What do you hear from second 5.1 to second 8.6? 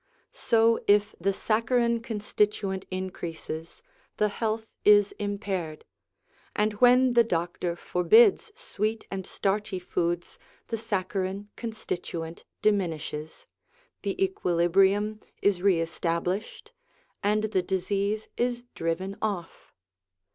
impaired; and when the doctor forbids